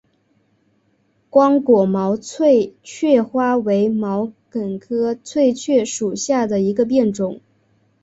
[1.29, 7.39] 光果毛翠雀花为毛茛科翠雀属下的一个变种。